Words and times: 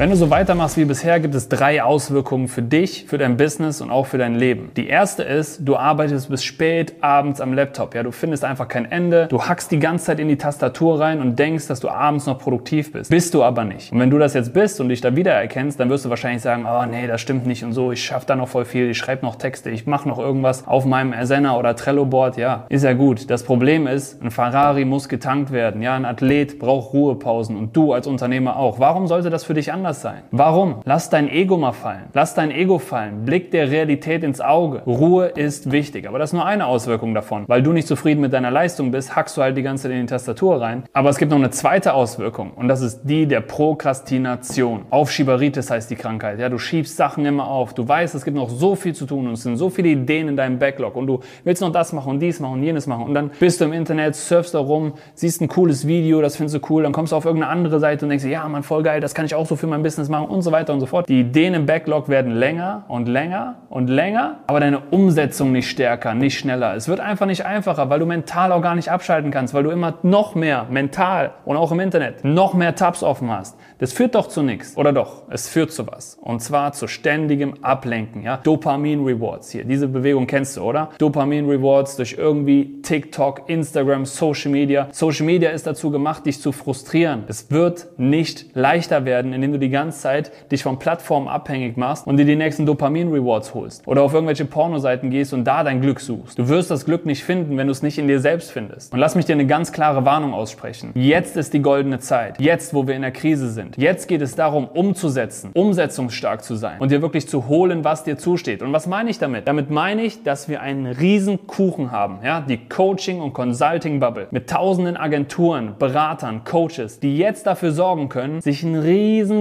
Wenn 0.00 0.08
du 0.08 0.16
so 0.16 0.30
weitermachst 0.30 0.78
wie 0.78 0.86
bisher, 0.86 1.20
gibt 1.20 1.34
es 1.34 1.50
drei 1.50 1.82
Auswirkungen 1.82 2.48
für 2.48 2.62
dich, 2.62 3.04
für 3.06 3.18
dein 3.18 3.36
Business 3.36 3.82
und 3.82 3.90
auch 3.90 4.06
für 4.06 4.16
dein 4.16 4.34
Leben. 4.34 4.70
Die 4.74 4.86
erste 4.86 5.22
ist, 5.24 5.68
du 5.68 5.76
arbeitest 5.76 6.30
bis 6.30 6.42
spät 6.42 6.94
abends 7.02 7.38
am 7.42 7.52
Laptop. 7.52 7.94
Ja, 7.94 8.02
du 8.02 8.10
findest 8.10 8.42
einfach 8.42 8.66
kein 8.66 8.90
Ende. 8.90 9.26
Du 9.26 9.42
hackst 9.42 9.70
die 9.70 9.78
ganze 9.78 10.06
Zeit 10.06 10.18
in 10.18 10.28
die 10.28 10.38
Tastatur 10.38 11.00
rein 11.00 11.20
und 11.20 11.38
denkst, 11.38 11.66
dass 11.66 11.80
du 11.80 11.90
abends 11.90 12.24
noch 12.24 12.38
produktiv 12.38 12.92
bist. 12.92 13.10
Bist 13.10 13.34
du 13.34 13.42
aber 13.42 13.66
nicht. 13.66 13.92
Und 13.92 14.00
wenn 14.00 14.08
du 14.08 14.16
das 14.16 14.32
jetzt 14.32 14.54
bist 14.54 14.80
und 14.80 14.88
dich 14.88 15.02
da 15.02 15.14
wiedererkennst, 15.16 15.78
dann 15.78 15.90
wirst 15.90 16.06
du 16.06 16.08
wahrscheinlich 16.08 16.40
sagen, 16.40 16.64
oh 16.66 16.86
nee, 16.86 17.06
das 17.06 17.20
stimmt 17.20 17.46
nicht 17.46 17.62
und 17.62 17.74
so. 17.74 17.92
Ich 17.92 18.02
schaffe 18.02 18.24
da 18.24 18.36
noch 18.36 18.48
voll 18.48 18.64
viel. 18.64 18.88
Ich 18.88 18.96
schreibe 18.96 19.26
noch 19.26 19.36
Texte. 19.36 19.68
Ich 19.68 19.86
mache 19.86 20.08
noch 20.08 20.18
irgendwas 20.18 20.66
auf 20.66 20.86
meinem 20.86 21.12
Asana 21.12 21.58
oder 21.58 21.76
Trello-Board. 21.76 22.38
Ja, 22.38 22.64
ist 22.70 22.84
ja 22.84 22.94
gut. 22.94 23.28
Das 23.28 23.42
Problem 23.42 23.86
ist, 23.86 24.22
ein 24.22 24.30
Ferrari 24.30 24.86
muss 24.86 25.10
getankt 25.10 25.52
werden. 25.52 25.82
Ja, 25.82 25.94
ein 25.94 26.06
Athlet 26.06 26.58
braucht 26.58 26.94
Ruhepausen 26.94 27.54
und 27.54 27.76
du 27.76 27.92
als 27.92 28.06
Unternehmer 28.06 28.56
auch. 28.56 28.78
Warum 28.78 29.06
sollte 29.06 29.28
das 29.28 29.44
für 29.44 29.52
dich 29.52 29.70
anders 29.70 29.89
anders 29.90 30.02
sein. 30.02 30.22
Warum? 30.30 30.82
Lass 30.84 31.10
dein 31.10 31.28
Ego 31.28 31.56
mal 31.56 31.72
fallen. 31.72 32.04
Lass 32.12 32.34
dein 32.34 32.50
Ego 32.50 32.78
fallen. 32.78 33.24
Blick 33.24 33.50
der 33.50 33.70
Realität 33.70 34.22
ins 34.22 34.40
Auge. 34.40 34.82
Ruhe 34.86 35.26
ist 35.26 35.72
wichtig. 35.72 36.06
Aber 36.06 36.18
das 36.18 36.30
ist 36.30 36.34
nur 36.34 36.46
eine 36.46 36.66
Auswirkung 36.66 37.14
davon. 37.14 37.44
Weil 37.48 37.62
du 37.62 37.72
nicht 37.72 37.88
zufrieden 37.88 38.20
mit 38.20 38.32
deiner 38.32 38.50
Leistung 38.50 38.92
bist, 38.92 39.16
hackst 39.16 39.36
du 39.36 39.42
halt 39.42 39.56
die 39.56 39.62
ganze 39.62 39.84
Zeit 39.84 39.92
in 39.92 40.00
die 40.02 40.06
Tastatur 40.06 40.60
rein. 40.60 40.84
Aber 40.92 41.10
es 41.10 41.18
gibt 41.18 41.30
noch 41.30 41.38
eine 41.38 41.50
zweite 41.50 41.94
Auswirkung. 41.94 42.52
Und 42.52 42.68
das 42.68 42.82
ist 42.82 43.02
die 43.04 43.26
der 43.26 43.40
Prokrastination. 43.40 44.86
Aufschieberitis 44.90 45.70
heißt 45.70 45.90
die 45.90 45.96
Krankheit. 45.96 46.38
Ja, 46.38 46.48
du 46.48 46.58
schiebst 46.58 46.96
Sachen 46.96 47.26
immer 47.26 47.48
auf. 47.48 47.74
Du 47.74 47.86
weißt, 47.86 48.14
es 48.14 48.24
gibt 48.24 48.36
noch 48.36 48.48
so 48.48 48.76
viel 48.76 48.94
zu 48.94 49.06
tun 49.06 49.26
und 49.26 49.32
es 49.32 49.42
sind 49.42 49.56
so 49.56 49.70
viele 49.70 49.88
Ideen 49.88 50.28
in 50.28 50.36
deinem 50.36 50.58
Backlog 50.58 50.94
und 50.94 51.06
du 51.06 51.20
willst 51.44 51.62
noch 51.62 51.72
das 51.72 51.92
machen 51.92 52.10
und 52.10 52.20
dies 52.20 52.38
machen 52.40 52.54
und 52.54 52.62
jenes 52.62 52.86
machen. 52.86 53.06
Und 53.06 53.14
dann 53.14 53.30
bist 53.40 53.60
du 53.60 53.64
im 53.64 53.72
Internet, 53.72 54.14
surfst 54.14 54.54
da 54.54 54.60
rum, 54.60 54.92
siehst 55.14 55.40
ein 55.40 55.48
cooles 55.48 55.86
Video, 55.86 56.20
das 56.20 56.36
findest 56.36 56.56
du 56.56 56.72
cool, 56.72 56.84
dann 56.84 56.92
kommst 56.92 57.12
du 57.12 57.16
auf 57.16 57.24
irgendeine 57.24 57.50
andere 57.52 57.80
Seite 57.80 58.04
und 58.04 58.10
denkst, 58.10 58.24
ja, 58.24 58.48
man, 58.48 58.62
voll 58.62 58.82
geil, 58.82 59.00
das 59.00 59.14
kann 59.14 59.26
ich 59.26 59.34
auch 59.34 59.46
so 59.46 59.56
für 59.56 59.66
mein 59.66 59.79
Business 59.82 60.08
machen 60.08 60.28
und 60.28 60.42
so 60.42 60.52
weiter 60.52 60.72
und 60.72 60.80
so 60.80 60.86
fort. 60.86 61.08
Die 61.08 61.20
Ideen 61.20 61.54
im 61.54 61.66
Backlog 61.66 62.08
werden 62.08 62.32
länger 62.32 62.84
und 62.88 63.08
länger 63.08 63.56
und 63.68 63.88
länger, 63.88 64.40
aber 64.46 64.60
deine 64.60 64.80
Umsetzung 64.90 65.52
nicht 65.52 65.68
stärker, 65.68 66.14
nicht 66.14 66.38
schneller. 66.38 66.74
Es 66.74 66.88
wird 66.88 67.00
einfach 67.00 67.26
nicht 67.26 67.44
einfacher, 67.44 67.90
weil 67.90 68.00
du 68.00 68.06
mental 68.06 68.52
auch 68.52 68.62
gar 68.62 68.74
nicht 68.74 68.90
abschalten 68.90 69.30
kannst, 69.30 69.54
weil 69.54 69.62
du 69.62 69.70
immer 69.70 69.94
noch 70.02 70.34
mehr 70.34 70.66
mental 70.70 71.32
und 71.44 71.56
auch 71.56 71.72
im 71.72 71.80
Internet 71.80 72.24
noch 72.24 72.54
mehr 72.54 72.74
Tabs 72.74 73.02
offen 73.02 73.30
hast. 73.30 73.56
Das 73.78 73.94
führt 73.94 74.14
doch 74.14 74.28
zu 74.28 74.42
nichts. 74.42 74.76
Oder 74.76 74.92
doch? 74.92 75.22
Es 75.30 75.48
führt 75.48 75.72
zu 75.72 75.86
was. 75.86 76.18
Und 76.20 76.40
zwar 76.40 76.72
zu 76.72 76.86
ständigem 76.86 77.54
Ablenken. 77.62 78.22
Ja? 78.22 78.36
Dopamin-Rewards 78.36 79.50
hier. 79.50 79.64
Diese 79.64 79.88
Bewegung 79.88 80.26
kennst 80.26 80.58
du, 80.58 80.62
oder? 80.62 80.90
Dopamin-Rewards 80.98 81.96
durch 81.96 82.16
irgendwie 82.18 82.82
TikTok, 82.82 83.48
Instagram, 83.48 84.04
Social 84.04 84.50
Media. 84.50 84.88
Social 84.92 85.24
Media 85.24 85.50
ist 85.50 85.66
dazu 85.66 85.90
gemacht, 85.90 86.26
dich 86.26 86.40
zu 86.42 86.52
frustrieren. 86.52 87.24
Es 87.28 87.50
wird 87.50 87.86
nicht 87.96 88.54
leichter 88.54 89.06
werden, 89.06 89.32
indem 89.32 89.52
du 89.52 89.58
die 89.58 89.69
ganze 89.70 90.00
Zeit 90.00 90.32
dich 90.50 90.62
von 90.62 90.78
Plattformen 90.78 91.28
abhängig 91.28 91.76
machst 91.76 92.06
und 92.06 92.16
dir 92.16 92.24
die 92.24 92.36
nächsten 92.36 92.66
Dopamin-Rewards 92.66 93.54
holst. 93.54 93.86
Oder 93.86 94.02
auf 94.02 94.14
irgendwelche 94.14 94.44
Pornoseiten 94.44 95.10
gehst 95.10 95.32
und 95.32 95.44
da 95.44 95.64
dein 95.64 95.80
Glück 95.80 96.00
suchst. 96.00 96.38
Du 96.38 96.48
wirst 96.48 96.70
das 96.70 96.84
Glück 96.84 97.06
nicht 97.06 97.24
finden, 97.24 97.56
wenn 97.56 97.66
du 97.66 97.72
es 97.72 97.82
nicht 97.82 97.98
in 97.98 98.08
dir 98.08 98.20
selbst 98.20 98.50
findest. 98.50 98.92
Und 98.92 98.98
lass 98.98 99.14
mich 99.14 99.24
dir 99.24 99.32
eine 99.32 99.46
ganz 99.46 99.72
klare 99.72 100.04
Warnung 100.04 100.34
aussprechen. 100.34 100.90
Jetzt 100.94 101.36
ist 101.36 101.52
die 101.52 101.62
goldene 101.62 101.98
Zeit. 101.98 102.40
Jetzt, 102.40 102.74
wo 102.74 102.86
wir 102.86 102.94
in 102.94 103.02
der 103.02 103.12
Krise 103.12 103.50
sind. 103.50 103.76
Jetzt 103.76 104.08
geht 104.08 104.22
es 104.22 104.34
darum, 104.34 104.66
umzusetzen, 104.66 105.50
umsetzungsstark 105.54 106.44
zu 106.44 106.54
sein 106.54 106.80
und 106.80 106.90
dir 106.90 107.02
wirklich 107.02 107.28
zu 107.28 107.48
holen, 107.48 107.84
was 107.84 108.04
dir 108.04 108.18
zusteht. 108.18 108.62
Und 108.62 108.72
was 108.72 108.86
meine 108.86 109.10
ich 109.10 109.18
damit? 109.18 109.46
Damit 109.48 109.70
meine 109.70 110.02
ich, 110.02 110.22
dass 110.22 110.48
wir 110.48 110.60
einen 110.60 110.86
riesen 110.86 111.46
Kuchen 111.46 111.92
haben, 111.92 112.18
ja, 112.24 112.40
die 112.40 112.58
Coaching 112.68 113.20
und 113.20 113.32
Consulting 113.32 114.00
Bubble 114.00 114.28
mit 114.30 114.48
tausenden 114.50 114.96
Agenturen, 114.96 115.74
Beratern, 115.78 116.44
Coaches, 116.44 117.00
die 117.00 117.16
jetzt 117.16 117.46
dafür 117.46 117.72
sorgen 117.72 118.08
können, 118.08 118.40
sich 118.40 118.62
ein 118.62 118.74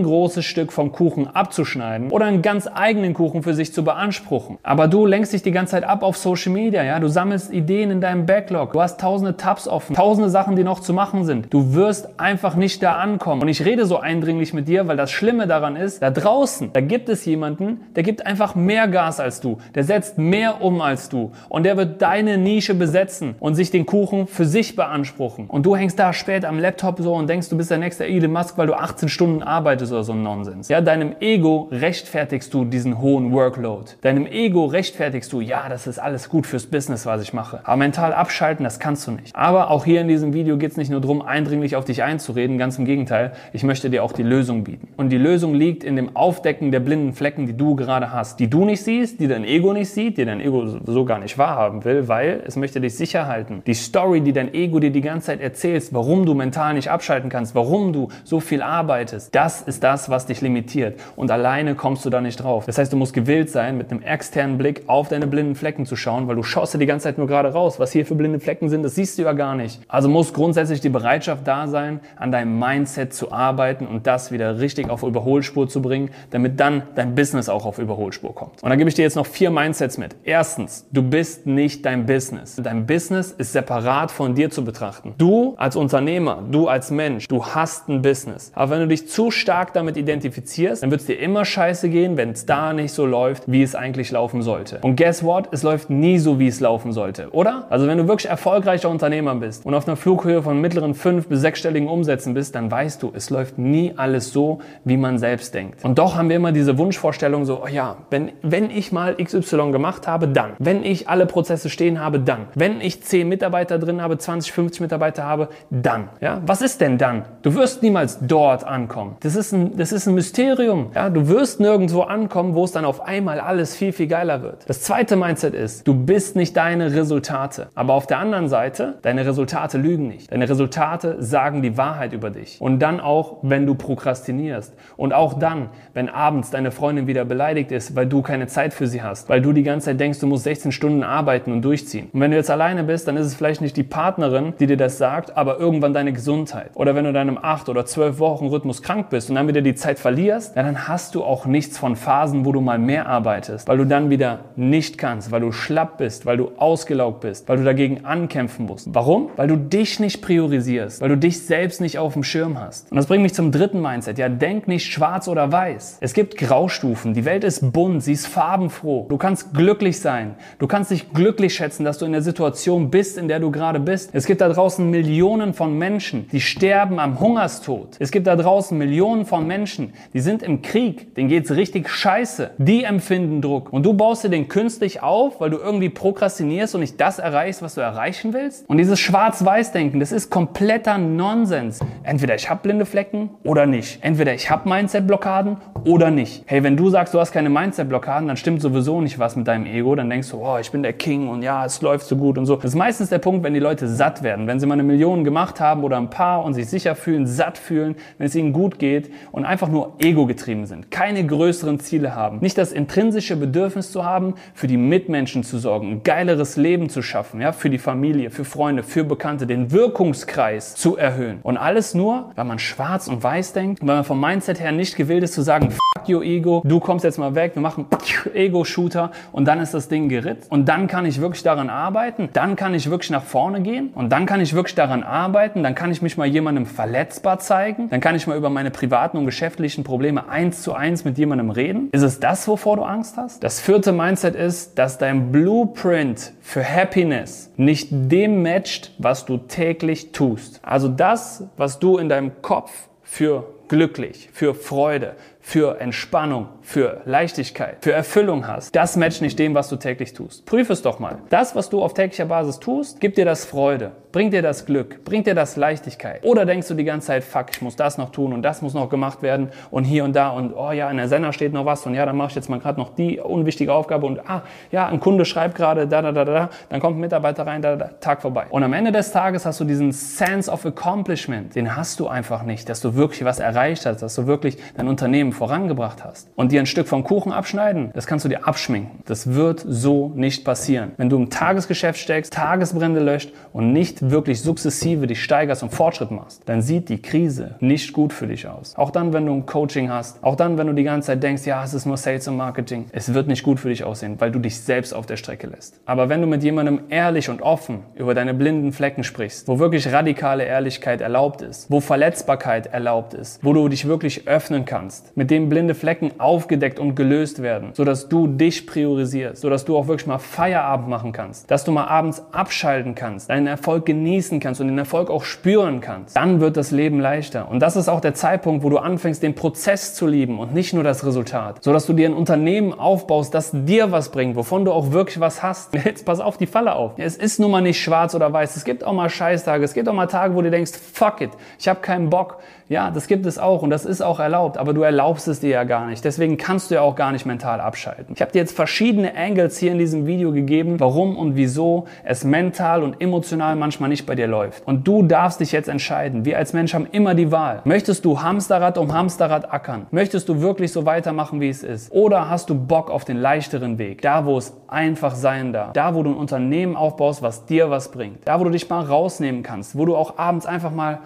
riesengroßes 0.09 0.45
Stück 0.45 0.71
vom 0.71 0.91
Kuchen 0.91 1.27
abzuschneiden 1.27 2.11
oder 2.11 2.25
einen 2.25 2.41
ganz 2.41 2.67
eigenen 2.71 3.13
Kuchen 3.13 3.43
für 3.43 3.53
sich 3.53 3.73
zu 3.73 3.83
beanspruchen. 3.83 4.57
Aber 4.63 4.87
du 4.87 5.05
lenkst 5.05 5.33
dich 5.33 5.41
die 5.41 5.51
ganze 5.51 5.71
Zeit 5.71 5.83
ab 5.83 6.03
auf 6.03 6.17
Social 6.17 6.51
Media, 6.51 6.83
ja, 6.83 6.99
du 6.99 7.07
sammelst 7.07 7.51
Ideen 7.51 7.91
in 7.91 8.01
deinem 8.01 8.25
Backlog, 8.25 8.73
du 8.73 8.81
hast 8.81 8.99
tausende 8.99 9.37
Tabs 9.37 9.67
offen, 9.67 9.95
tausende 9.95 10.29
Sachen, 10.29 10.55
die 10.55 10.63
noch 10.63 10.79
zu 10.79 10.93
machen 10.93 11.25
sind. 11.25 11.53
Du 11.53 11.73
wirst 11.73 12.19
einfach 12.19 12.55
nicht 12.55 12.83
da 12.83 12.93
ankommen. 12.93 13.41
Und 13.41 13.47
ich 13.47 13.63
rede 13.65 13.85
so 13.85 13.97
ein 13.97 14.09
eindringlich 14.09 14.53
mit 14.53 14.67
dir, 14.67 14.87
weil 14.87 14.97
das 14.97 15.11
Schlimme 15.11 15.47
daran 15.47 15.75
ist, 15.75 16.01
da 16.01 16.09
draußen, 16.09 16.71
da 16.73 16.81
gibt 16.81 17.09
es 17.09 17.25
jemanden, 17.25 17.79
der 17.95 18.03
gibt 18.03 18.25
einfach 18.25 18.55
mehr 18.55 18.87
Gas 18.87 19.19
als 19.19 19.39
du, 19.39 19.59
der 19.75 19.83
setzt 19.83 20.17
mehr 20.17 20.61
um 20.61 20.81
als 20.81 21.09
du 21.09 21.31
und 21.47 21.63
der 21.63 21.77
wird 21.77 22.01
deine 22.01 22.37
Nische 22.37 22.73
besetzen 22.73 23.35
und 23.39 23.55
sich 23.55 23.71
den 23.71 23.85
Kuchen 23.85 24.27
für 24.27 24.45
sich 24.45 24.75
beanspruchen. 24.75 25.45
Und 25.45 25.65
du 25.65 25.75
hängst 25.75 25.99
da 25.99 26.11
spät 26.11 26.43
am 26.43 26.59
Laptop 26.59 26.99
so 26.99 27.13
und 27.13 27.29
denkst, 27.29 27.49
du 27.49 27.55
bist 27.55 27.69
der 27.69 27.77
nächste 27.77 28.05
Elon 28.07 28.33
Musk, 28.33 28.57
weil 28.57 28.67
du 28.67 28.73
18 28.73 29.09
Stunden 29.09 29.43
arbeitest 29.43 29.91
oder 29.99 30.05
so 30.05 30.13
ein 30.13 30.23
Nonsens. 30.23 30.69
Ja, 30.69 30.79
deinem 30.79 31.15
Ego 31.19 31.67
rechtfertigst 31.71 32.53
du 32.53 32.63
diesen 32.63 32.99
hohen 33.01 33.33
Workload. 33.33 33.91
Deinem 34.01 34.25
Ego 34.25 34.65
rechtfertigst 34.65 35.31
du, 35.33 35.41
ja, 35.41 35.67
das 35.67 35.87
ist 35.87 35.99
alles 35.99 36.29
gut 36.29 36.47
fürs 36.47 36.67
Business, 36.67 37.05
was 37.05 37.21
ich 37.21 37.33
mache. 37.33 37.59
Aber 37.65 37.75
mental 37.75 38.13
abschalten, 38.13 38.63
das 38.63 38.79
kannst 38.79 39.05
du 39.07 39.11
nicht. 39.11 39.35
Aber 39.35 39.69
auch 39.71 39.83
hier 39.83 39.99
in 39.99 40.07
diesem 40.07 40.33
Video 40.33 40.57
geht 40.57 40.71
es 40.71 40.77
nicht 40.77 40.89
nur 40.89 41.01
darum, 41.01 41.21
eindringlich 41.21 41.75
auf 41.75 41.83
dich 41.83 42.01
einzureden, 42.01 42.57
ganz 42.57 42.79
im 42.79 42.85
Gegenteil. 42.85 43.33
Ich 43.51 43.63
möchte 43.63 43.89
dir 43.89 44.03
auch 44.03 44.13
die 44.13 44.23
Lösung 44.23 44.63
bieten. 44.63 44.87
Und 44.95 45.09
die 45.09 45.17
Lösung 45.17 45.53
liegt 45.53 45.83
in 45.83 45.97
dem 45.97 46.15
Aufdecken 46.15 46.71
der 46.71 46.79
blinden 46.79 47.13
Flecken, 47.13 47.45
die 47.45 47.57
du 47.57 47.75
gerade 47.75 48.13
hast, 48.13 48.39
die 48.39 48.49
du 48.49 48.63
nicht 48.63 48.81
siehst, 48.81 49.19
die 49.19 49.27
dein 49.27 49.43
Ego 49.43 49.73
nicht 49.73 49.89
sieht, 49.89 50.17
die 50.17 50.23
dein 50.23 50.39
Ego 50.39 50.65
so 50.85 51.03
gar 51.03 51.19
nicht 51.19 51.37
wahrhaben 51.37 51.83
will, 51.83 52.07
weil 52.07 52.41
es 52.47 52.55
möchte 52.55 52.79
dich 52.79 52.95
sicher 52.95 53.27
halten. 53.27 53.63
Die 53.67 53.73
Story, 53.73 54.21
die 54.21 54.31
dein 54.31 54.53
Ego 54.53 54.79
dir 54.79 54.91
die 54.91 55.01
ganze 55.01 55.27
Zeit 55.27 55.41
erzählst, 55.41 55.93
warum 55.93 56.25
du 56.25 56.33
mental 56.33 56.73
nicht 56.73 56.89
abschalten 56.89 57.29
kannst, 57.29 57.53
warum 57.53 57.91
du 57.91 58.07
so 58.23 58.39
viel 58.39 58.61
arbeitest, 58.61 59.35
das 59.35 59.61
ist 59.61 59.83
das, 59.83 59.88
was 60.09 60.25
dich 60.25 60.41
limitiert. 60.41 60.99
Und 61.15 61.31
alleine 61.31 61.75
kommst 61.75 62.05
du 62.05 62.09
da 62.09 62.21
nicht 62.21 62.37
drauf. 62.37 62.65
Das 62.65 62.77
heißt, 62.77 62.93
du 62.93 62.97
musst 62.97 63.13
gewillt 63.13 63.49
sein, 63.49 63.77
mit 63.77 63.91
einem 63.91 64.01
externen 64.01 64.57
Blick 64.57 64.83
auf 64.87 65.09
deine 65.09 65.27
blinden 65.27 65.55
Flecken 65.55 65.85
zu 65.85 65.95
schauen, 65.95 66.27
weil 66.27 66.35
du 66.35 66.43
schaust 66.43 66.73
dir 66.73 66.77
die 66.77 66.85
ganze 66.85 67.05
Zeit 67.05 67.17
nur 67.17 67.27
gerade 67.27 67.51
raus. 67.53 67.79
Was 67.79 67.91
hier 67.91 68.05
für 68.05 68.15
blinde 68.15 68.39
Flecken 68.39 68.69
sind, 68.69 68.83
das 68.83 68.95
siehst 68.95 69.17
du 69.17 69.23
ja 69.23 69.33
gar 69.33 69.55
nicht. 69.55 69.79
Also 69.87 70.09
muss 70.09 70.33
grundsätzlich 70.33 70.81
die 70.81 70.89
Bereitschaft 70.89 71.47
da 71.47 71.67
sein, 71.67 71.99
an 72.17 72.31
deinem 72.31 72.59
Mindset 72.59 73.13
zu 73.13 73.31
arbeiten 73.31 73.87
und 73.87 74.05
das 74.05 74.31
wieder 74.31 74.59
richtig 74.59 74.89
auf 74.89 75.03
Überholspur 75.03 75.67
zu 75.67 75.81
bringen, 75.81 76.11
damit 76.29 76.59
dann 76.59 76.83
dein 76.95 77.15
Business 77.15 77.49
auch 77.49 77.65
auf 77.65 77.79
Überholspur 77.79 78.35
kommt. 78.35 78.61
Und 78.61 78.69
da 78.69 78.75
gebe 78.75 78.89
ich 78.89 78.95
dir 78.95 79.03
jetzt 79.03 79.15
noch 79.15 79.25
vier 79.25 79.49
Mindsets 79.49 79.97
mit. 79.97 80.15
Erstens, 80.23 80.85
du 80.91 81.01
bist 81.01 81.47
nicht 81.47 81.85
dein 81.85 82.05
Business. 82.05 82.55
Dein 82.55 82.85
Business 82.85 83.31
ist 83.31 83.53
separat 83.53 84.11
von 84.11 84.35
dir 84.35 84.49
zu 84.49 84.63
betrachten. 84.63 85.15
Du 85.17 85.55
als 85.57 85.75
Unternehmer, 85.75 86.43
du 86.49 86.67
als 86.67 86.91
Mensch, 86.91 87.27
du 87.27 87.45
hast 87.45 87.89
ein 87.89 88.01
Business. 88.01 88.51
Aber 88.55 88.71
wenn 88.71 88.81
du 88.81 88.87
dich 88.87 89.07
zu 89.07 89.31
stark 89.31 89.73
damit 89.79 89.97
identifizierst, 89.97 90.83
dann 90.83 90.91
wird 90.91 91.01
es 91.01 91.07
dir 91.07 91.19
immer 91.19 91.45
scheiße 91.45 91.89
gehen, 91.89 92.17
wenn 92.17 92.31
es 92.31 92.45
da 92.45 92.73
nicht 92.73 92.91
so 92.91 93.05
läuft, 93.05 93.43
wie 93.47 93.63
es 93.63 93.75
eigentlich 93.75 94.11
laufen 94.11 94.41
sollte. 94.41 94.79
Und 94.81 94.95
guess 94.95 95.23
what? 95.23 95.49
Es 95.51 95.63
läuft 95.63 95.89
nie 95.89 96.19
so, 96.19 96.39
wie 96.39 96.47
es 96.47 96.59
laufen 96.59 96.91
sollte, 96.91 97.29
oder? 97.31 97.65
Also 97.69 97.87
wenn 97.87 97.97
du 97.97 98.07
wirklich 98.07 98.29
erfolgreicher 98.29 98.89
Unternehmer 98.89 99.35
bist 99.35 99.65
und 99.65 99.73
auf 99.73 99.87
einer 99.87 99.97
Flughöhe 99.97 100.43
von 100.43 100.59
mittleren 100.59 100.93
fünf 100.93 101.27
bis 101.27 101.41
sechsstelligen 101.41 101.87
Umsätzen 101.87 102.33
bist, 102.33 102.55
dann 102.55 102.69
weißt 102.69 103.01
du, 103.01 103.11
es 103.15 103.29
läuft 103.29 103.57
nie 103.57 103.93
alles 103.95 104.31
so, 104.31 104.59
wie 104.83 104.97
man 104.97 105.17
selbst 105.17 105.53
denkt. 105.53 105.83
Und 105.83 105.97
doch 105.97 106.15
haben 106.15 106.29
wir 106.29 106.35
immer 106.35 106.51
diese 106.51 106.77
Wunschvorstellung 106.77 107.45
so, 107.45 107.63
oh 107.63 107.67
ja, 107.67 107.97
wenn, 108.09 108.31
wenn 108.41 108.69
ich 108.69 108.91
mal 108.91 109.15
XY 109.15 109.71
gemacht 109.71 110.07
habe, 110.07 110.27
dann. 110.27 110.51
Wenn 110.59 110.83
ich 110.83 111.07
alle 111.07 111.25
Prozesse 111.25 111.69
stehen 111.69 111.99
habe, 111.99 112.19
dann. 112.19 112.47
Wenn 112.55 112.81
ich 112.81 113.01
10 113.03 113.27
Mitarbeiter 113.27 113.79
drin 113.79 114.01
habe, 114.01 114.17
20, 114.17 114.51
50 114.51 114.81
Mitarbeiter 114.81 115.23
habe, 115.23 115.49
dann. 115.69 116.09
Ja, 116.21 116.41
was 116.45 116.61
ist 116.61 116.81
denn 116.81 116.97
dann? 116.97 117.25
Du 117.41 117.55
wirst 117.55 117.81
niemals 117.83 118.19
dort 118.21 118.63
ankommen. 118.65 119.15
Das 119.21 119.35
ist 119.35 119.53
ein 119.53 119.68
das 119.75 119.91
ist 119.91 120.07
ein 120.07 120.15
Mysterium. 120.15 120.91
Ja, 120.95 121.09
du 121.09 121.27
wirst 121.27 121.59
nirgendwo 121.59 122.01
ankommen, 122.01 122.55
wo 122.55 122.63
es 122.63 122.71
dann 122.71 122.85
auf 122.85 123.01
einmal 123.01 123.39
alles 123.39 123.75
viel, 123.75 123.91
viel 123.91 124.07
geiler 124.07 124.41
wird. 124.41 124.67
Das 124.67 124.81
zweite 124.81 125.15
Mindset 125.15 125.53
ist, 125.53 125.87
du 125.87 125.93
bist 125.93 126.35
nicht 126.35 126.55
deine 126.57 126.93
Resultate. 126.93 127.67
Aber 127.75 127.93
auf 127.93 128.07
der 128.07 128.19
anderen 128.19 128.49
Seite, 128.49 128.99
deine 129.01 129.25
Resultate 129.25 129.77
lügen 129.77 130.07
nicht. 130.07 130.31
Deine 130.31 130.49
Resultate 130.49 131.17
sagen 131.19 131.61
die 131.61 131.77
Wahrheit 131.77 132.13
über 132.13 132.29
dich. 132.29 132.59
Und 132.59 132.79
dann 132.79 132.99
auch, 132.99 133.37
wenn 133.41 133.65
du 133.65 133.75
prokrastinierst. 133.75 134.73
Und 134.97 135.13
auch 135.13 135.33
dann, 135.39 135.69
wenn 135.93 136.09
abends 136.09 136.51
deine 136.51 136.71
Freundin 136.71 137.07
wieder 137.07 137.25
beleidigt 137.25 137.71
ist, 137.71 137.95
weil 137.95 138.07
du 138.07 138.21
keine 138.21 138.47
Zeit 138.47 138.73
für 138.73 138.87
sie 138.87 139.01
hast. 139.01 139.29
Weil 139.29 139.41
du 139.41 139.53
die 139.53 139.63
ganze 139.63 139.85
Zeit 139.85 139.99
denkst, 139.99 140.19
du 140.19 140.27
musst 140.27 140.43
16 140.43 140.71
Stunden 140.71 141.03
arbeiten 141.03 141.51
und 141.51 141.61
durchziehen. 141.63 142.09
Und 142.11 142.19
wenn 142.21 142.31
du 142.31 142.37
jetzt 142.37 142.51
alleine 142.51 142.83
bist, 142.83 143.07
dann 143.07 143.17
ist 143.17 143.25
es 143.25 143.35
vielleicht 143.35 143.61
nicht 143.61 143.77
die 143.77 143.83
Partnerin, 143.83 144.53
die 144.59 144.67
dir 144.67 144.77
das 144.77 144.97
sagt, 144.97 145.35
aber 145.37 145.59
irgendwann 145.59 145.93
deine 145.93 146.13
Gesundheit. 146.13 146.71
Oder 146.75 146.95
wenn 146.95 147.05
du 147.05 147.13
deinem 147.13 147.37
8 147.41 147.69
oder 147.69 147.85
12 147.85 148.19
Wochen 148.19 148.47
Rhythmus 148.47 148.81
krank 148.81 149.09
bist 149.09 149.29
und 149.29 149.35
dann 149.35 149.47
wieder 149.47 149.58
die 149.61 149.75
Zeit 149.75 149.99
verlierst, 149.99 150.55
dann 150.55 150.87
hast 150.87 151.15
du 151.15 151.23
auch 151.23 151.45
nichts 151.45 151.77
von 151.77 151.95
Phasen, 151.95 152.45
wo 152.45 152.51
du 152.51 152.61
mal 152.61 152.79
mehr 152.79 153.07
arbeitest, 153.07 153.67
weil 153.67 153.77
du 153.77 153.85
dann 153.85 154.09
wieder 154.09 154.39
nicht 154.55 154.97
kannst, 154.97 155.31
weil 155.31 155.41
du 155.41 155.51
schlapp 155.51 155.97
bist, 155.97 156.25
weil 156.25 156.37
du 156.37 156.51
ausgelaugt 156.57 157.21
bist, 157.21 157.47
weil 157.49 157.57
du 157.57 157.63
dagegen 157.63 158.05
ankämpfen 158.05 158.65
musst. 158.65 158.87
Warum? 158.93 159.29
Weil 159.35 159.47
du 159.47 159.57
dich 159.57 159.99
nicht 159.99 160.21
priorisierst, 160.21 161.01
weil 161.01 161.09
du 161.09 161.17
dich 161.17 161.45
selbst 161.45 161.81
nicht 161.81 161.97
auf 161.99 162.13
dem 162.13 162.23
Schirm 162.23 162.59
hast. 162.59 162.91
Und 162.91 162.97
das 162.97 163.07
bringt 163.07 163.23
mich 163.23 163.33
zum 163.33 163.51
dritten 163.51 163.81
Mindset. 163.81 164.17
Ja, 164.17 164.29
denk 164.29 164.67
nicht 164.67 164.91
schwarz 164.91 165.27
oder 165.27 165.51
weiß. 165.51 165.97
Es 166.01 166.13
gibt 166.13 166.37
Graustufen. 166.37 167.13
Die 167.13 167.25
Welt 167.25 167.43
ist 167.43 167.71
bunt, 167.71 168.03
sie 168.03 168.13
ist 168.13 168.27
farbenfroh. 168.27 169.05
Du 169.09 169.17
kannst 169.17 169.53
glücklich 169.53 169.99
sein. 169.99 170.35
Du 170.59 170.67
kannst 170.67 170.91
dich 170.91 171.13
glücklich 171.13 171.53
schätzen, 171.53 171.83
dass 171.83 171.97
du 171.97 172.05
in 172.05 172.11
der 172.11 172.21
Situation 172.21 172.89
bist, 172.89 173.17
in 173.17 173.27
der 173.27 173.39
du 173.39 173.51
gerade 173.51 173.79
bist. 173.79 174.09
Es 174.13 174.25
gibt 174.25 174.41
da 174.41 174.49
draußen 174.49 174.89
Millionen 174.89 175.53
von 175.53 175.77
Menschen, 175.77 176.27
die 176.31 176.41
sterben 176.41 176.99
am 176.99 177.19
Hungerstod. 177.19 177.95
Es 177.99 178.11
gibt 178.11 178.27
da 178.27 178.35
draußen 178.35 178.77
Millionen 178.77 179.25
von 179.25 179.45
Menschen, 179.49 179.93
die 180.13 180.19
sind 180.19 180.43
im 180.43 180.61
Krieg, 180.61 181.15
denen 181.15 181.27
geht's 181.27 181.51
richtig 181.51 181.89
scheiße. 181.89 182.51
Die 182.59 182.83
empfinden 182.83 183.41
Druck. 183.41 183.73
Und 183.73 183.83
du 183.83 183.93
baust 183.93 184.23
dir 184.23 184.29
den 184.29 184.47
künstlich 184.47 185.01
auf, 185.01 185.41
weil 185.41 185.49
du 185.49 185.57
irgendwie 185.57 185.89
prokrastinierst 185.89 186.75
und 186.75 186.81
nicht 186.81 187.01
das 187.01 187.17
erreichst, 187.17 187.63
was 187.63 187.73
du 187.75 187.81
erreichen 187.81 188.31
willst. 188.33 188.69
Und 188.69 188.77
dieses 188.77 188.99
Schwarz-Weiß-Denken, 188.99 189.99
das 189.99 190.11
ist 190.11 190.29
kompletter 190.29 190.99
Nonsens. 190.99 191.79
Entweder 192.03 192.35
ich 192.35 192.49
habe 192.49 192.61
blinde 192.61 192.85
Flecken 192.85 193.31
oder 193.43 193.65
nicht. 193.65 194.03
Entweder 194.03 194.35
ich 194.35 194.51
habe 194.51 194.69
Mindset-Blockaden 194.69 195.57
oder 195.83 196.11
nicht. 196.11 196.43
Hey, 196.45 196.63
wenn 196.63 196.77
du 196.77 196.89
sagst, 196.89 197.13
du 197.15 197.19
hast 197.19 197.31
keine 197.31 197.49
Mindset-Blockaden, 197.49 198.27
dann 198.27 198.37
stimmt 198.37 198.61
sowieso 198.61 199.01
nicht 199.01 199.17
was 199.17 199.35
mit 199.35 199.47
deinem 199.47 199.65
Ego. 199.65 199.95
Dann 199.95 200.09
denkst 200.09 200.29
du, 200.29 200.37
oh, 200.37 200.57
ich 200.59 200.71
bin 200.71 200.83
der 200.83 200.93
King 200.93 201.27
und 201.27 201.41
ja, 201.41 201.65
es 201.65 201.81
läuft 201.81 202.05
so 202.05 202.15
gut 202.15 202.37
und 202.37 202.45
so. 202.45 202.55
Das 202.55 202.65
ist 202.65 202.75
meistens 202.75 203.09
der 203.09 203.19
Punkt, 203.19 203.43
wenn 203.43 203.55
die 203.55 203.59
Leute 203.59 203.87
satt 203.87 204.21
werden. 204.21 204.45
Wenn 204.45 204.59
sie 204.59 204.67
mal 204.67 204.75
eine 204.75 204.83
Million 204.83 205.23
gemacht 205.23 205.59
haben 205.59 205.83
oder 205.83 205.97
ein 205.97 206.11
paar 206.11 206.43
und 206.43 206.53
sich 206.53 206.67
sicher 206.67 206.95
fühlen, 206.95 207.25
satt 207.25 207.57
fühlen, 207.57 207.95
wenn 208.17 208.27
es 208.27 208.35
ihnen 208.35 208.53
gut 208.53 208.77
geht 208.77 209.11
und 209.31 209.38
einfach 209.45 209.69
nur 209.69 209.93
ego-getrieben 209.99 210.65
sind. 210.65 210.91
Keine 210.91 211.25
größeren 211.25 211.79
Ziele 211.79 212.15
haben. 212.15 212.39
Nicht 212.39 212.57
das 212.57 212.71
intrinsische 212.71 213.35
Bedürfnis 213.35 213.91
zu 213.91 214.05
haben, 214.05 214.35
für 214.53 214.67
die 214.67 214.77
Mitmenschen 214.77 215.43
zu 215.43 215.57
sorgen, 215.59 215.91
ein 215.91 216.03
geileres 216.03 216.55
Leben 216.55 216.89
zu 216.89 217.01
schaffen, 217.01 217.41
ja, 217.41 217.51
für 217.51 217.69
die 217.69 217.77
Familie, 217.77 218.29
für 218.29 218.45
Freunde, 218.45 218.83
für 218.83 219.03
Bekannte, 219.03 219.47
den 219.47 219.71
Wirkungskreis 219.71 220.75
zu 220.75 220.97
erhöhen. 220.97 221.39
Und 221.43 221.57
alles 221.57 221.93
nur, 221.93 222.31
weil 222.35 222.45
man 222.45 222.59
schwarz 222.59 223.07
und 223.07 223.21
weiß 223.21 223.53
denkt, 223.53 223.79
weil 223.81 223.95
man 223.95 224.03
vom 224.03 224.19
Mindset 224.19 224.59
her 224.59 224.71
nicht 224.71 224.95
gewillt 224.95 225.23
ist 225.23 225.33
zu 225.33 225.41
sagen, 225.41 225.69
your 226.09 226.23
ego, 226.23 226.61
du 226.65 226.79
kommst 226.79 227.05
jetzt 227.05 227.17
mal 227.17 227.35
weg, 227.35 227.51
wir 227.55 227.61
machen 227.61 227.85
Ego-Shooter 228.33 229.11
und 229.31 229.45
dann 229.45 229.59
ist 229.59 229.73
das 229.73 229.87
Ding 229.87 230.09
geritzt. 230.09 230.51
Und 230.51 230.67
dann 230.67 230.87
kann 230.87 231.05
ich 231.05 231.21
wirklich 231.21 231.43
daran 231.43 231.69
arbeiten, 231.69 232.29
dann 232.33 232.55
kann 232.55 232.73
ich 232.73 232.89
wirklich 232.89 233.09
nach 233.09 233.23
vorne 233.23 233.61
gehen 233.61 233.91
und 233.95 234.09
dann 234.09 234.25
kann 234.25 234.41
ich 234.41 234.53
wirklich 234.53 234.75
daran 234.75 235.03
arbeiten, 235.03 235.63
dann 235.63 235.75
kann 235.75 235.91
ich 235.91 236.01
mich 236.01 236.17
mal 236.17 236.27
jemandem 236.27 236.65
verletzbar 236.65 237.39
zeigen, 237.39 237.89
dann 237.89 238.01
kann 238.01 238.15
ich 238.15 238.27
mal 238.27 238.37
über 238.37 238.49
meine 238.49 238.71
privaten 238.71 239.17
und 239.17 239.25
geschäftlichen 239.25 239.83
Probleme 239.83 240.29
eins 240.29 240.61
zu 240.61 240.73
eins 240.73 241.05
mit 241.05 241.17
jemandem 241.17 241.49
reden. 241.49 241.89
Ist 241.91 242.03
es 242.03 242.19
das, 242.19 242.47
wovor 242.47 242.77
du 242.77 242.83
Angst 242.83 243.17
hast? 243.17 243.43
Das 243.43 243.59
vierte 243.59 243.91
Mindset 243.91 244.35
ist, 244.35 244.77
dass 244.77 244.97
dein 244.97 245.31
Blueprint 245.31 246.33
für 246.41 246.63
Happiness 246.63 247.51
nicht 247.57 247.89
dem 247.91 248.41
matcht, 248.41 248.93
was 248.97 249.25
du 249.25 249.37
täglich 249.37 250.11
tust. 250.11 250.59
Also 250.63 250.87
das, 250.87 251.43
was 251.57 251.79
du 251.79 251.97
in 251.97 252.09
deinem 252.09 252.41
Kopf 252.41 252.89
für 253.03 253.45
glücklich, 253.69 254.29
für 254.33 254.53
Freude, 254.53 255.15
für 255.49 255.79
Entspannung, 255.79 256.47
für 256.61 257.01
Leichtigkeit, 257.05 257.77
für 257.81 257.91
Erfüllung 257.91 258.45
hast, 258.45 258.75
das 258.75 258.95
matcht 258.97 259.21
nicht 259.21 259.39
dem, 259.39 259.55
was 259.55 259.69
du 259.69 259.77
täglich 259.77 260.13
tust. 260.13 260.45
Prüf 260.45 260.69
es 260.69 260.83
doch 260.83 260.99
mal. 260.99 261.17
Das, 261.29 261.55
was 261.55 261.69
du 261.69 261.81
auf 261.81 261.95
täglicher 261.95 262.25
Basis 262.25 262.59
tust, 262.59 262.99
gibt 262.99 263.17
dir 263.17 263.25
das 263.25 263.45
Freude, 263.45 263.93
bringt 264.11 264.33
dir 264.33 264.43
das 264.43 264.65
Glück, 264.65 265.03
bringt 265.05 265.25
dir 265.25 265.33
das 265.33 265.55
Leichtigkeit. 265.55 266.23
Oder 266.23 266.45
denkst 266.45 266.67
du 266.67 266.75
die 266.75 266.83
ganze 266.83 267.07
Zeit, 267.07 267.23
fuck, 267.23 267.47
ich 267.51 267.61
muss 267.61 267.75
das 267.75 267.97
noch 267.97 268.11
tun 268.11 268.33
und 268.33 268.43
das 268.43 268.61
muss 268.61 268.75
noch 268.75 268.89
gemacht 268.89 269.23
werden 269.23 269.49
und 269.71 269.85
hier 269.85 270.03
und 270.03 270.15
da 270.15 270.29
und 270.29 270.53
oh 270.53 270.71
ja, 270.71 270.89
in 270.91 270.97
der 270.97 271.07
Sender 271.07 271.33
steht 271.33 271.53
noch 271.53 271.65
was 271.65 271.85
und 271.85 271.95
ja, 271.95 272.05
dann 272.05 272.17
mache 272.17 272.29
ich 272.29 272.35
jetzt 272.35 272.49
mal 272.49 272.59
gerade 272.59 272.79
noch 272.79 272.93
die 272.93 273.19
unwichtige 273.19 273.73
Aufgabe 273.73 274.05
und 274.05 274.19
ah, 274.29 274.43
ja, 274.71 274.87
ein 274.87 274.99
Kunde 274.99 275.25
schreibt 275.25 275.55
gerade 275.55 275.87
da, 275.87 276.03
da, 276.03 276.11
da, 276.11 276.25
da, 276.25 276.49
dann 276.69 276.79
kommt 276.79 276.97
ein 276.97 277.01
Mitarbeiter 277.01 277.47
rein, 277.47 277.61
da, 277.63 277.75
da, 277.75 277.87
Tag 277.99 278.21
vorbei. 278.21 278.45
Und 278.49 278.63
am 278.63 278.73
Ende 278.73 278.91
des 278.91 279.11
Tages 279.11 279.45
hast 279.47 279.59
du 279.59 279.63
diesen 279.63 279.91
Sense 279.91 280.51
of 280.51 280.63
Accomplishment, 280.65 281.55
den 281.55 281.75
hast 281.75 281.99
du 281.99 282.07
einfach 282.07 282.43
nicht, 282.43 282.69
dass 282.69 282.81
du 282.81 282.93
wirklich 282.95 283.25
was 283.25 283.39
erreicht 283.59 283.85
hast, 283.85 284.01
dass 284.01 284.15
du 284.15 284.25
wirklich 284.25 284.57
dein 284.77 284.87
Unternehmen 284.87 285.33
vorangebracht 285.33 286.03
hast. 286.03 286.29
Und 286.35 286.51
dir 286.51 286.61
ein 286.61 286.65
Stück 286.65 286.87
vom 286.87 287.03
Kuchen 287.03 287.33
abschneiden, 287.33 287.91
das 287.93 288.07
kannst 288.07 288.23
du 288.25 288.29
dir 288.29 288.47
abschminken. 288.47 289.03
Das 289.05 289.33
wird 289.33 289.63
so 289.67 290.11
nicht 290.15 290.45
passieren. 290.45 290.91
Wenn 290.97 291.09
du 291.09 291.17
im 291.17 291.29
Tagesgeschäft 291.29 291.99
steckst, 291.99 292.33
Tagesbrände 292.33 293.01
löscht 293.01 293.31
und 293.51 293.73
nicht 293.73 294.11
wirklich 294.11 294.41
sukzessive 294.41 295.07
dich 295.07 295.21
steigerst 295.21 295.61
und 295.63 295.73
Fortschritt 295.73 296.11
machst, 296.11 296.43
dann 296.45 296.61
sieht 296.61 296.89
die 296.89 297.01
Krise 297.01 297.55
nicht 297.59 297.91
gut 297.93 298.13
für 298.13 298.27
dich 298.27 298.47
aus. 298.47 298.75
Auch 298.77 298.91
dann, 298.91 299.11
wenn 299.11 299.25
du 299.25 299.33
ein 299.33 299.45
Coaching 299.45 299.89
hast, 299.89 300.23
auch 300.23 300.35
dann, 300.35 300.57
wenn 300.57 300.67
du 300.67 300.73
die 300.73 300.83
ganze 300.83 301.07
Zeit 301.07 301.21
denkst, 301.21 301.45
ja, 301.45 301.63
es 301.63 301.73
ist 301.73 301.85
nur 301.85 301.97
Sales 301.97 302.27
und 302.27 302.37
Marketing, 302.37 302.85
es 302.91 303.13
wird 303.13 303.27
nicht 303.27 303.43
gut 303.43 303.59
für 303.59 303.69
dich 303.69 303.83
aussehen, 303.83 304.15
weil 304.19 304.31
du 304.31 304.39
dich 304.39 304.59
selbst 304.59 304.93
auf 304.93 305.05
der 305.05 305.17
Strecke 305.17 305.47
lässt. 305.47 305.79
Aber 305.85 306.07
wenn 306.07 306.21
du 306.21 306.27
mit 306.27 306.43
jemandem 306.43 306.81
ehrlich 306.89 307.29
und 307.29 307.41
offen 307.41 307.79
über 307.95 308.13
deine 308.13 308.33
blinden 308.33 308.71
Flecken 308.71 309.03
sprichst, 309.03 309.47
wo 309.47 309.59
wirklich 309.59 309.91
radikale 309.91 310.45
Ehrlichkeit 310.45 311.01
erlaubt 311.01 311.41
ist, 311.41 311.69
wo 311.69 311.81
Verletzbarkeit 311.81 312.67
erlaubt 312.67 313.13
ist, 313.13 313.43
wo 313.43 313.48
du 313.53 313.67
dich 313.69 313.87
wirklich 313.87 314.27
öffnen 314.27 314.65
kannst, 314.65 315.15
mit 315.15 315.31
dem 315.31 315.49
blinde 315.49 315.75
Flecken 315.75 316.11
aufgedeckt 316.19 316.79
und 316.79 316.95
gelöst 316.95 317.41
werden, 317.41 317.71
sodass 317.73 318.09
du 318.09 318.27
dich 318.27 318.67
priorisierst, 318.67 319.41
sodass 319.41 319.65
du 319.65 319.77
auch 319.77 319.87
wirklich 319.87 320.07
mal 320.07 320.19
Feierabend 320.19 320.89
machen 320.89 321.11
kannst, 321.11 321.49
dass 321.49 321.63
du 321.63 321.71
mal 321.71 321.85
abends 321.85 322.23
abschalten 322.31 322.95
kannst, 322.95 323.29
deinen 323.29 323.47
Erfolg 323.47 323.85
genießen 323.85 324.39
kannst 324.39 324.61
und 324.61 324.67
den 324.67 324.77
Erfolg 324.77 325.09
auch 325.09 325.23
spüren 325.23 325.81
kannst, 325.81 326.15
dann 326.15 326.39
wird 326.39 326.57
das 326.57 326.71
Leben 326.71 326.99
leichter. 326.99 327.49
Und 327.49 327.59
das 327.59 327.75
ist 327.75 327.89
auch 327.89 328.01
der 328.01 328.13
Zeitpunkt, 328.13 328.63
wo 328.63 328.69
du 328.69 328.77
anfängst, 328.77 329.23
den 329.23 329.35
Prozess 329.35 329.93
zu 329.93 330.07
lieben 330.07 330.39
und 330.39 330.53
nicht 330.53 330.73
nur 330.73 330.83
das 330.83 331.05
Resultat, 331.05 331.63
sodass 331.63 331.85
du 331.85 331.93
dir 331.93 332.09
ein 332.09 332.13
Unternehmen 332.13 332.73
aufbaust, 332.73 333.33
das 333.33 333.51
dir 333.53 333.91
was 333.91 334.11
bringt, 334.11 334.35
wovon 334.35 334.65
du 334.65 334.71
auch 334.71 334.91
wirklich 334.91 335.19
was 335.19 335.43
hast. 335.43 335.73
Jetzt 335.85 336.05
pass 336.05 336.19
auf 336.19 336.37
die 336.37 336.47
Falle 336.47 336.75
auf. 336.75 336.93
Es 336.97 337.15
ist 337.15 337.39
nun 337.39 337.51
mal 337.51 337.61
nicht 337.61 337.81
schwarz 337.81 338.15
oder 338.15 338.31
weiß. 338.31 338.55
Es 338.55 338.63
gibt 338.63 338.83
auch 338.83 338.93
mal 338.93 339.09
Scheißtage. 339.09 339.63
Es 339.63 339.73
gibt 339.73 339.87
auch 339.87 339.93
mal 339.93 340.07
Tage, 340.07 340.35
wo 340.35 340.41
du 340.41 340.51
denkst, 340.51 340.71
fuck 340.93 341.21
it, 341.21 341.31
ich 341.57 341.67
habe 341.67 341.79
keinen 341.81 342.09
Bock. 342.09 342.39
Ja, 342.69 342.91
das 342.91 343.07
gibt 343.07 343.25
es 343.25 343.39
auch 343.39 343.63
und 343.63 343.71
das 343.71 343.83
ist 343.83 344.01
auch 344.01 344.19
erlaubt, 344.19 344.59
aber 344.59 344.75
du 344.75 344.83
erlaubst 344.83 345.27
es 345.27 345.39
dir 345.39 345.49
ja 345.49 345.63
gar 345.63 345.87
nicht. 345.87 346.05
Deswegen 346.05 346.37
kannst 346.37 346.69
du 346.69 346.75
ja 346.75 346.81
auch 346.81 346.95
gar 346.95 347.11
nicht 347.11 347.25
mental 347.25 347.59
abschalten. 347.59 348.13
Ich 348.13 348.21
habe 348.21 348.31
dir 348.31 348.37
jetzt 348.37 348.55
verschiedene 348.55 349.17
Angles 349.17 349.57
hier 349.57 349.71
in 349.71 349.79
diesem 349.79 350.05
Video 350.05 350.31
gegeben, 350.31 350.79
warum 350.79 351.17
und 351.17 351.35
wieso 351.35 351.85
es 352.03 352.23
mental 352.23 352.83
und 352.83 353.01
emotional 353.01 353.55
manchmal 353.55 353.89
nicht 353.89 354.05
bei 354.05 354.13
dir 354.13 354.27
läuft. 354.27 354.67
Und 354.67 354.87
du 354.87 355.01
darfst 355.01 355.39
dich 355.39 355.51
jetzt 355.51 355.67
entscheiden. 355.67 356.25
Wir 356.25 356.37
als 356.37 356.53
Mensch 356.53 356.75
haben 356.75 356.85
immer 356.91 357.15
die 357.15 357.31
Wahl. 357.31 357.61
Möchtest 357.63 358.05
du 358.05 358.21
Hamsterrad 358.21 358.77
um 358.77 358.93
Hamsterrad 358.93 359.51
ackern? 359.51 359.87
Möchtest 359.89 360.29
du 360.29 360.39
wirklich 360.39 360.71
so 360.71 360.85
weitermachen, 360.85 361.41
wie 361.41 361.49
es 361.49 361.63
ist? 361.63 361.91
Oder 361.91 362.29
hast 362.29 362.51
du 362.51 362.55
Bock 362.55 362.91
auf 362.91 363.03
den 363.03 363.17
leichteren 363.17 363.79
Weg? 363.79 364.03
Da, 364.03 364.27
wo 364.27 364.37
es 364.37 364.53
einfach 364.67 365.15
sein 365.15 365.53
darf. 365.53 365.73
Da, 365.73 365.95
wo 365.95 366.03
du 366.03 366.11
ein 366.11 366.17
Unternehmen 366.17 366.75
aufbaust, 366.75 367.23
was 367.23 367.47
dir 367.47 367.71
was 367.71 367.89
bringt. 367.89 368.27
Da, 368.27 368.39
wo 368.39 368.43
du 368.43 368.51
dich 368.51 368.69
mal 368.69 368.83
rausnehmen 368.83 369.41
kannst. 369.41 369.75
Wo 369.75 369.85
du 369.85 369.95
auch 369.95 370.19
abends 370.19 370.45
einfach 370.45 370.71
mal 370.71 370.99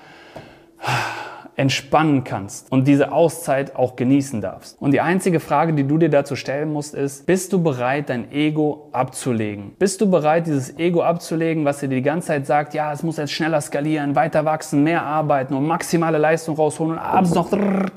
entspannen 1.55 2.23
kannst 2.23 2.71
und 2.71 2.87
diese 2.87 3.11
Auszeit 3.11 3.75
auch 3.75 3.95
genießen 3.95 4.41
darfst. 4.41 4.81
Und 4.81 4.91
die 4.91 5.01
einzige 5.01 5.39
Frage, 5.39 5.73
die 5.73 5.87
du 5.87 5.97
dir 5.97 6.09
dazu 6.09 6.35
stellen 6.35 6.71
musst, 6.71 6.95
ist, 6.95 7.25
bist 7.25 7.53
du 7.53 7.61
bereit, 7.61 8.09
dein 8.09 8.31
Ego 8.31 8.89
abzulegen? 8.91 9.73
Bist 9.77 10.01
du 10.01 10.09
bereit, 10.09 10.47
dieses 10.47 10.77
Ego 10.79 11.03
abzulegen, 11.03 11.65
was 11.65 11.79
dir 11.79 11.89
die 11.89 12.01
ganze 12.01 12.27
Zeit 12.27 12.45
sagt, 12.45 12.73
ja, 12.73 12.91
es 12.91 13.03
muss 13.03 13.17
jetzt 13.17 13.31
schneller 13.31 13.61
skalieren, 13.61 14.15
weiter 14.15 14.45
wachsen, 14.45 14.83
mehr 14.83 15.03
arbeiten 15.03 15.53
und 15.53 15.67
maximale 15.67 16.17
Leistung 16.17 16.55
rausholen 16.55 16.93
und 16.93 16.99
abends 16.99 17.33
noch... 17.33 17.49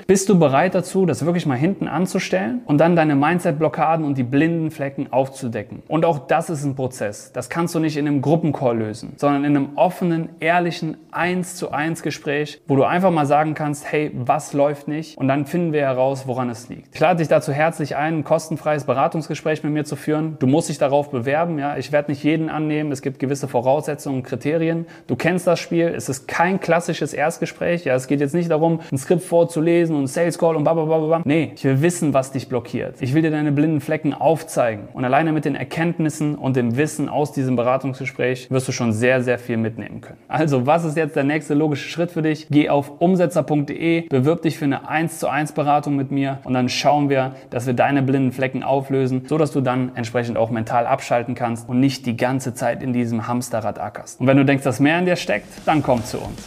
Bist 0.05 0.29
du 0.29 0.37
bereit 0.37 0.75
dazu, 0.75 1.05
das 1.05 1.25
wirklich 1.25 1.45
mal 1.45 1.55
hinten 1.55 1.87
anzustellen 1.87 2.61
und 2.65 2.77
dann 2.77 2.95
deine 2.95 3.15
Mindset-Blockaden 3.15 4.05
und 4.05 4.17
die 4.17 4.23
blinden 4.23 4.71
Flecken 4.71 5.11
aufzudecken? 5.11 5.81
Und 5.87 6.05
auch 6.05 6.27
das 6.27 6.49
ist 6.49 6.63
ein 6.63 6.75
Prozess. 6.75 7.31
Das 7.33 7.49
kannst 7.49 7.73
du 7.75 7.79
nicht 7.79 7.97
in 7.97 8.07
einem 8.07 8.21
Gruppencall 8.21 8.77
lösen, 8.77 9.13
sondern 9.17 9.43
in 9.43 9.55
einem 9.55 9.69
offenen, 9.75 10.29
ehrlichen, 10.39 10.97
eins 11.11 11.55
zu 11.55 11.71
eins 11.71 12.03
Gespräch, 12.03 12.61
wo 12.67 12.75
du 12.75 12.83
einfach 12.83 13.11
mal 13.11 13.25
sagen 13.25 13.46
sagen 13.47 13.53
kannst, 13.53 13.91
hey, 13.91 14.11
was 14.13 14.53
läuft 14.53 14.87
nicht? 14.87 15.17
Und 15.17 15.27
dann 15.27 15.45
finden 15.45 15.71
wir 15.71 15.81
heraus, 15.81 16.27
woran 16.27 16.49
es 16.49 16.69
liegt. 16.69 16.93
Ich 16.93 16.99
lade 16.99 17.17
dich 17.19 17.27
dazu 17.27 17.51
herzlich 17.51 17.95
ein, 17.95 18.19
ein 18.19 18.23
kostenfreies 18.23 18.85
Beratungsgespräch 18.85 19.63
mit 19.63 19.73
mir 19.73 19.85
zu 19.85 19.95
führen. 19.95 20.37
Du 20.39 20.47
musst 20.47 20.69
dich 20.69 20.77
darauf 20.77 21.11
bewerben. 21.11 21.59
Ja, 21.59 21.77
ich 21.77 21.91
werde 21.91 22.11
nicht 22.11 22.23
jeden 22.23 22.49
annehmen. 22.49 22.91
Es 22.91 23.01
gibt 23.01 23.19
gewisse 23.19 23.47
Voraussetzungen 23.47 24.17
und 24.17 24.23
Kriterien. 24.23 24.85
Du 25.07 25.15
kennst 25.15 25.47
das 25.47 25.59
Spiel. 25.59 25.87
Es 25.87 26.09
ist 26.09 26.27
kein 26.27 26.59
klassisches 26.59 27.13
Erstgespräch. 27.13 27.85
Ja, 27.85 27.95
es 27.95 28.07
geht 28.07 28.19
jetzt 28.19 28.33
nicht 28.33 28.51
darum, 28.51 28.81
ein 28.91 28.97
Skript 28.97 29.23
vorzulesen 29.23 29.95
und 29.95 30.07
Sales 30.07 30.37
Call 30.37 30.55
und 30.55 30.63
blablabla. 30.63 31.21
Nee, 31.23 31.53
ich 31.55 31.63
will 31.63 31.81
wissen, 31.81 32.13
was 32.13 32.31
dich 32.31 32.49
blockiert. 32.49 32.95
Ich 32.99 33.13
will 33.13 33.21
dir 33.21 33.31
deine 33.31 33.51
blinden 33.51 33.81
Flecken 33.81 34.13
aufzeigen. 34.13 34.87
Und 34.93 35.05
alleine 35.05 35.31
mit 35.31 35.45
den 35.45 35.55
Erkenntnissen 35.55 36.35
und 36.35 36.55
dem 36.55 36.77
Wissen 36.77 37.09
aus 37.09 37.31
diesem 37.31 37.55
Beratungsgespräch 37.55 38.49
wirst 38.51 38.67
du 38.67 38.71
schon 38.71 38.93
sehr, 38.93 39.21
sehr 39.21 39.39
viel 39.39 39.57
mitnehmen 39.57 40.01
können. 40.01 40.19
Also, 40.27 40.65
was 40.65 40.83
ist 40.83 40.97
jetzt 40.97 41.15
der 41.15 41.23
nächste 41.23 41.53
logische 41.53 41.87
Schritt 41.87 42.11
für 42.11 42.21
dich? 42.21 42.47
Geh 42.49 42.69
auf 42.69 42.99
umsetzer.de, 43.37 44.07
bewirb 44.09 44.41
dich 44.41 44.57
für 44.57 44.65
eine 44.65 44.87
1 44.87 45.19
zu 45.19 45.27
1 45.27 45.51
Beratung 45.53 45.95
mit 45.95 46.11
mir 46.11 46.39
und 46.43 46.53
dann 46.53 46.69
schauen 46.69 47.09
wir, 47.09 47.35
dass 47.49 47.65
wir 47.65 47.73
deine 47.73 48.01
blinden 48.01 48.31
Flecken 48.31 48.63
auflösen, 48.63 49.25
so 49.27 49.37
dass 49.37 49.51
du 49.51 49.61
dann 49.61 49.91
entsprechend 49.95 50.37
auch 50.37 50.49
mental 50.49 50.87
abschalten 50.87 51.35
kannst 51.35 51.69
und 51.69 51.79
nicht 51.79 52.05
die 52.05 52.17
ganze 52.17 52.53
Zeit 52.53 52.83
in 52.83 52.93
diesem 52.93 53.27
Hamsterrad 53.27 53.79
ackerst. 53.79 54.19
Und 54.19 54.27
wenn 54.27 54.37
du 54.37 54.45
denkst, 54.45 54.63
dass 54.63 54.79
mehr 54.79 54.99
in 54.99 55.05
dir 55.05 55.15
steckt, 55.15 55.47
dann 55.65 55.81
komm 55.83 56.05
zu 56.05 56.19
uns. 56.19 56.41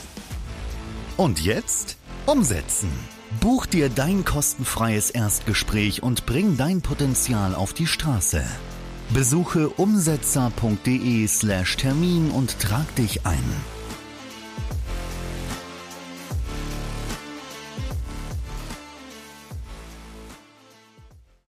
Und 1.16 1.44
jetzt 1.44 1.96
umsetzen. 2.26 2.90
Buch 3.40 3.66
dir 3.66 3.88
dein 3.88 4.24
kostenfreies 4.24 5.10
Erstgespräch 5.10 6.02
und 6.02 6.26
bring 6.26 6.56
dein 6.56 6.82
Potenzial 6.82 7.54
auf 7.54 7.72
die 7.72 7.86
Straße. 7.86 8.42
Besuche 9.14 9.68
umsetzer.de/termin 9.68 12.30
und 12.30 12.58
trag 12.60 12.92
dich 12.96 13.24
ein. 13.26 13.79